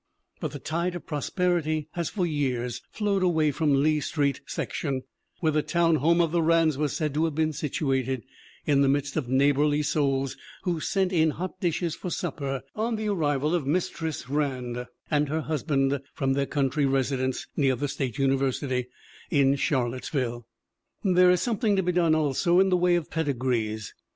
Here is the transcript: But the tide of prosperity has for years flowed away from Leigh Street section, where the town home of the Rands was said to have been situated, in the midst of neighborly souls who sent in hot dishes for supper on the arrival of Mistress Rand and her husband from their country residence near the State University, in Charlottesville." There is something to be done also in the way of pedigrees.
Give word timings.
But 0.39 0.49
the 0.49 0.57
tide 0.57 0.95
of 0.95 1.05
prosperity 1.05 1.87
has 1.91 2.09
for 2.09 2.25
years 2.25 2.81
flowed 2.89 3.21
away 3.21 3.51
from 3.51 3.83
Leigh 3.83 3.99
Street 3.99 4.41
section, 4.47 5.03
where 5.41 5.51
the 5.51 5.61
town 5.61 5.97
home 5.97 6.21
of 6.21 6.31
the 6.31 6.41
Rands 6.41 6.75
was 6.75 6.93
said 6.95 7.13
to 7.13 7.25
have 7.25 7.35
been 7.35 7.53
situated, 7.53 8.23
in 8.65 8.81
the 8.81 8.87
midst 8.89 9.15
of 9.15 9.29
neighborly 9.29 9.83
souls 9.83 10.35
who 10.63 10.79
sent 10.79 11.13
in 11.13 11.29
hot 11.29 11.59
dishes 11.59 11.93
for 11.93 12.09
supper 12.09 12.63
on 12.75 12.95
the 12.95 13.09
arrival 13.09 13.53
of 13.53 13.67
Mistress 13.67 14.27
Rand 14.27 14.87
and 15.11 15.29
her 15.29 15.41
husband 15.41 16.01
from 16.15 16.33
their 16.33 16.47
country 16.47 16.87
residence 16.87 17.45
near 17.55 17.75
the 17.75 17.87
State 17.87 18.17
University, 18.17 18.87
in 19.29 19.55
Charlottesville." 19.55 20.47
There 21.03 21.29
is 21.29 21.43
something 21.43 21.75
to 21.75 21.83
be 21.83 21.91
done 21.91 22.15
also 22.15 22.59
in 22.59 22.69
the 22.69 22.75
way 22.77 22.95
of 22.95 23.11
pedigrees. 23.11 23.93